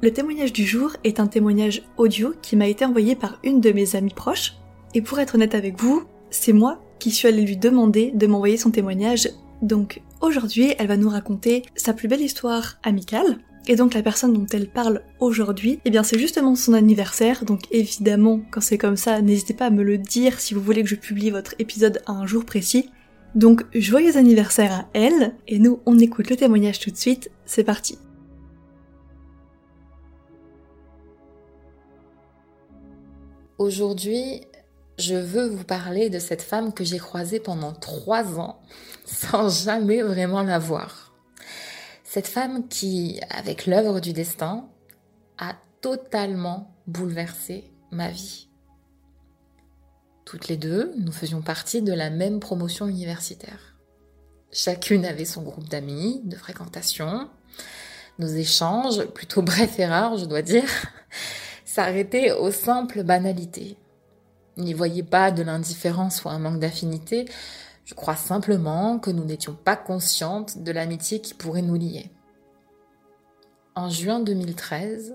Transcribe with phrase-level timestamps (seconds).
[0.00, 3.72] le témoignage du jour est un témoignage audio qui m'a été envoyé par une de
[3.72, 4.54] mes amies proches.
[4.94, 8.56] Et pour être honnête avec vous, c'est moi qui suis allée lui demander de m'envoyer
[8.56, 9.28] son témoignage.
[9.60, 13.38] Donc aujourd'hui, elle va nous raconter sa plus belle histoire amicale.
[13.66, 17.44] Et donc la personne dont elle parle aujourd'hui, eh bien c'est justement son anniversaire.
[17.44, 20.84] Donc évidemment, quand c'est comme ça, n'hésitez pas à me le dire si vous voulez
[20.84, 22.88] que je publie votre épisode à un jour précis.
[23.34, 25.34] Donc joyeux anniversaire à elle.
[25.48, 27.30] Et nous, on écoute le témoignage tout de suite.
[27.46, 27.98] C'est parti.
[33.58, 34.46] Aujourd'hui,
[34.98, 38.60] je veux vous parler de cette femme que j'ai croisée pendant trois ans
[39.04, 41.12] sans jamais vraiment la voir.
[42.04, 44.68] Cette femme qui, avec l'œuvre du destin,
[45.38, 48.48] a totalement bouleversé ma vie.
[50.24, 53.74] Toutes les deux, nous faisions partie de la même promotion universitaire.
[54.52, 57.28] Chacune avait son groupe d'amis, de fréquentation.
[58.20, 60.68] Nos échanges, plutôt brefs et rares, je dois dire,
[61.78, 63.76] s'arrêter aux simples banalités.
[64.56, 67.26] N'y voyez pas de l'indifférence ou un manque d'affinité,
[67.84, 72.10] je crois simplement que nous n'étions pas conscientes de l'amitié qui pourrait nous lier.
[73.76, 75.14] En juin 2013,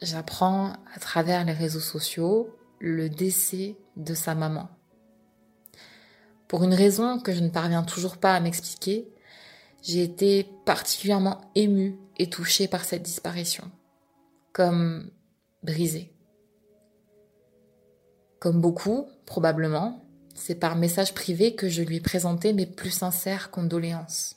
[0.00, 2.48] j'apprends à travers les réseaux sociaux
[2.78, 4.70] le décès de sa maman.
[6.48, 9.06] Pour une raison que je ne parviens toujours pas à m'expliquer,
[9.82, 13.70] j'ai été particulièrement émue et touchée par cette disparition.
[14.54, 15.10] Comme
[15.62, 16.12] brisé.
[18.38, 20.04] Comme beaucoup, probablement,
[20.34, 24.36] c'est par message privé que je lui ai présenté mes plus sincères condoléances.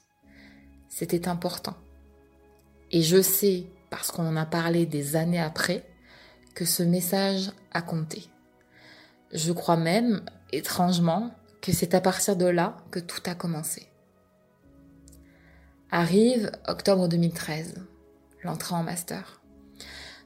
[0.90, 1.76] C'était important.
[2.92, 5.86] Et je sais, parce qu'on en a parlé des années après,
[6.54, 8.28] que ce message a compté.
[9.32, 13.88] Je crois même, étrangement, que c'est à partir de là que tout a commencé.
[15.90, 17.76] Arrive octobre 2013,
[18.44, 19.43] l'entrée en master.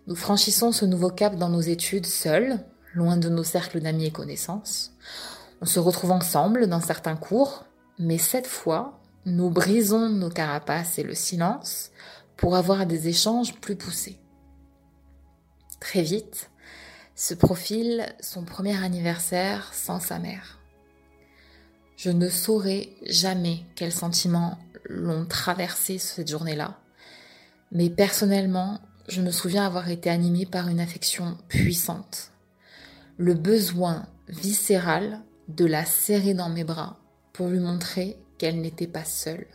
[0.07, 2.59] Nous franchissons ce nouveau cap dans nos études seuls,
[2.93, 4.93] loin de nos cercles d'amis et connaissances.
[5.59, 7.65] On se retrouve ensemble dans certains cours,
[7.99, 11.91] mais cette fois, nous brisons nos carapaces et le silence
[12.37, 14.17] pour avoir des échanges plus poussés.
[15.81, 16.51] Très vite,
[17.13, 20.59] se profile son premier anniversaire sans sa mère.
[21.97, 26.79] Je ne saurais jamais quels sentiments l'ont traversé cette journée-là,
[27.73, 32.31] mais personnellement, je me souviens avoir été animée par une affection puissante.
[33.17, 36.99] Le besoin viscéral de la serrer dans mes bras
[37.31, 39.47] pour lui montrer qu'elle n'était pas seule,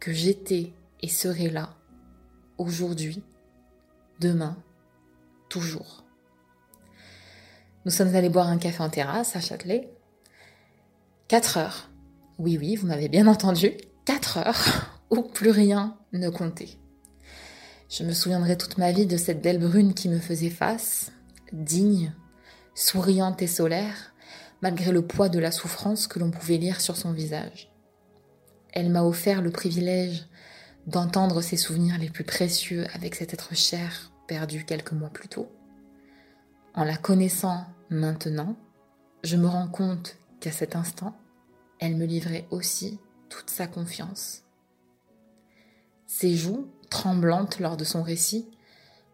[0.00, 1.76] que j'étais et serais là,
[2.58, 3.22] aujourd'hui,
[4.20, 4.56] demain,
[5.48, 6.04] toujours.
[7.84, 9.88] Nous sommes allés boire un café en terrasse à Châtelet.
[11.28, 11.90] Quatre heures.
[12.38, 13.72] Oui, oui, vous m'avez bien entendu.
[14.04, 16.78] Quatre heures où plus rien ne comptait.
[17.88, 21.10] Je me souviendrai toute ma vie de cette belle brune qui me faisait face,
[21.52, 22.12] digne,
[22.74, 24.12] souriante et solaire,
[24.60, 27.72] malgré le poids de la souffrance que l'on pouvait lire sur son visage.
[28.74, 30.26] Elle m'a offert le privilège
[30.86, 35.50] d'entendre ses souvenirs les plus précieux avec cet être cher perdu quelques mois plus tôt.
[36.74, 38.56] En la connaissant maintenant,
[39.24, 41.16] je me rends compte qu'à cet instant,
[41.78, 42.98] elle me livrait aussi
[43.30, 44.44] toute sa confiance.
[46.06, 48.48] Ses joues tremblante lors de son récit,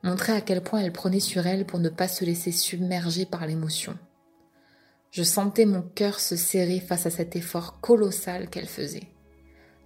[0.03, 3.47] montrait à quel point elle prenait sur elle pour ne pas se laisser submerger par
[3.47, 3.99] l'émotion.
[5.11, 9.09] Je sentais mon cœur se serrer face à cet effort colossal qu'elle faisait,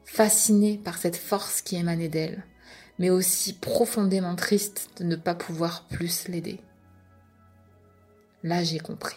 [0.04, 2.44] fascinée par cette force qui émanait d'elle,
[2.98, 6.60] mais aussi profondément triste de ne pas pouvoir plus l'aider.
[8.42, 9.16] Là, j'ai compris.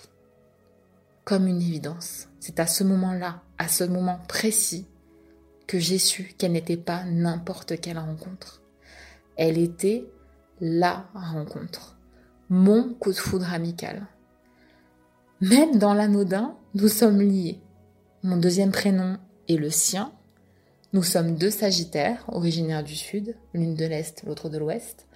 [1.24, 2.28] Comme une évidence.
[2.40, 4.88] C'est à ce moment-là, à ce moment précis,
[5.68, 8.61] que j'ai su qu'elle n'était pas n'importe quelle rencontre.
[9.38, 10.06] Elle était
[10.60, 11.98] la rencontre,
[12.50, 14.08] mon coup de foudre amical.
[15.42, 17.60] Même dans l'anodin, nous sommes liés.
[18.24, 19.18] Mon deuxième prénom
[19.50, 20.12] est le sien.
[20.94, 25.08] Nous sommes deux Sagittaires, originaires du Sud, l'une de l'Est, l'autre de l'Ouest,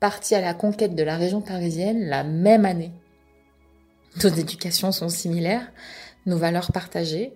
[0.00, 2.92] partis à la conquête de la région parisienne la même année.
[4.22, 5.70] Nos éducations sont similaires,
[6.24, 7.32] nos valeurs partagées.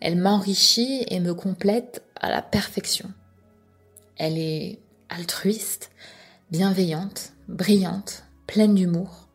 [0.00, 3.08] Elle m'enrichit et me complète à la perfection.
[4.16, 5.90] Elle est altruiste,
[6.50, 9.28] bienveillante, brillante, pleine d'humour.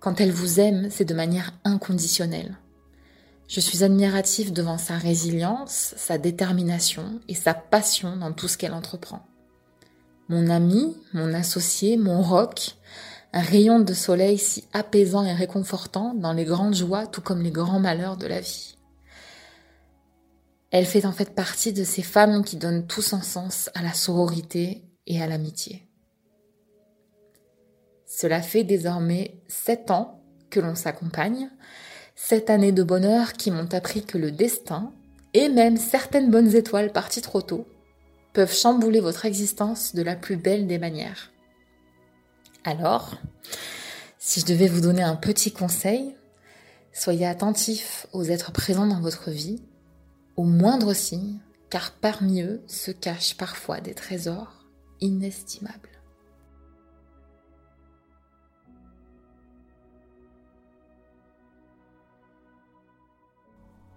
[0.00, 2.56] Quand elle vous aime, c'est de manière inconditionnelle.
[3.48, 8.74] Je suis admirative devant sa résilience, sa détermination et sa passion dans tout ce qu'elle
[8.74, 9.24] entreprend.
[10.28, 12.76] Mon ami, mon associé, mon roc,
[13.32, 17.52] un rayon de soleil si apaisant et réconfortant dans les grandes joies tout comme les
[17.52, 18.76] grands malheurs de la vie.
[20.72, 23.92] Elle fait en fait partie de ces femmes qui donnent tout son sens à la
[23.92, 25.86] sororité et à l'amitié.
[28.06, 31.50] Cela fait désormais sept ans que l'on s'accompagne,
[32.14, 34.92] sept années de bonheur qui m'ont appris que le destin,
[35.34, 37.66] et même certaines bonnes étoiles parties trop tôt,
[38.32, 41.30] peuvent chambouler votre existence de la plus belle des manières.
[42.64, 43.16] Alors,
[44.18, 46.16] si je devais vous donner un petit conseil,
[46.92, 49.62] soyez attentif aux êtres présents dans votre vie,
[50.36, 51.38] aux moindres signes,
[51.70, 54.55] car parmi eux se cachent parfois des trésors
[55.00, 55.90] inestimables.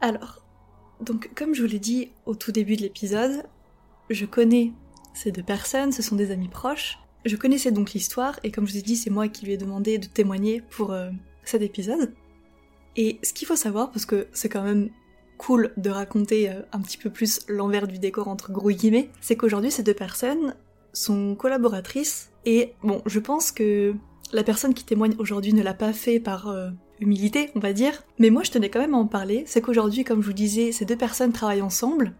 [0.01, 0.45] Alors,
[1.01, 3.43] donc comme je vous l'ai dit au tout début de l'épisode,
[4.09, 4.71] je connais
[5.13, 6.99] ces deux personnes, ce sont des amis proches.
[7.25, 9.57] Je connaissais donc l'histoire et comme je vous ai dit, c'est moi qui lui ai
[9.57, 11.09] demandé de témoigner pour euh,
[11.43, 12.13] cet épisode.
[12.95, 14.89] Et ce qu'il faut savoir, parce que c'est quand même
[15.37, 19.35] cool de raconter euh, un petit peu plus l'envers du décor entre gros guillemets, c'est
[19.35, 20.55] qu'aujourd'hui ces deux personnes
[20.93, 23.93] sont collaboratrices et bon, je pense que
[24.31, 26.69] la personne qui témoigne aujourd'hui ne l'a pas fait par euh,
[26.99, 28.03] humilité, on va dire.
[28.17, 29.43] Mais moi, je tenais quand même à en parler.
[29.47, 32.13] C'est qu'aujourd'hui, comme je vous disais, ces deux personnes travaillent ensemble.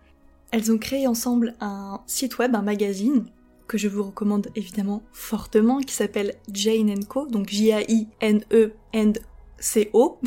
[0.52, 3.26] Elles ont créé ensemble un site web, un magazine,
[3.68, 7.28] que je vous recommande évidemment fortement, qui s'appelle Jane Co.
[7.28, 8.08] Donc J-A-I-N-E-N-C-O.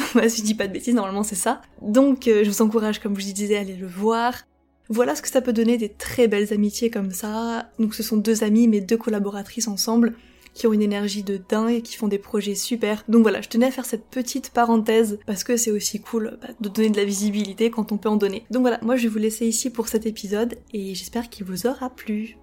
[0.28, 1.60] si je dis pas de bêtises, normalement c'est ça.
[1.80, 4.34] Donc, euh, je vous encourage, comme je disais, à aller le voir.
[4.92, 7.70] Voilà ce que ça peut donner des très belles amitiés comme ça.
[7.78, 10.12] Donc, ce sont deux amies, mais deux collaboratrices ensemble
[10.52, 13.02] qui ont une énergie de dingue, et qui font des projets super.
[13.08, 16.48] Donc voilà, je tenais à faire cette petite parenthèse parce que c'est aussi cool bah,
[16.60, 18.44] de donner de la visibilité quand on peut en donner.
[18.50, 21.66] Donc voilà, moi je vais vous laisser ici pour cet épisode et j'espère qu'il vous
[21.66, 22.36] aura plu.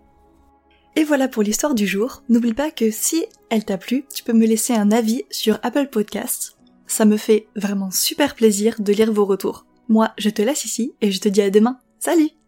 [0.96, 2.24] Et voilà pour l'histoire du jour.
[2.30, 5.90] N'oublie pas que si elle t'a plu, tu peux me laisser un avis sur Apple
[5.92, 6.58] Podcasts.
[6.88, 9.68] Ça me fait vraiment super plaisir de lire vos retours.
[9.88, 11.78] Moi, je te laisse ici et je te dis à demain.
[12.00, 12.39] Salut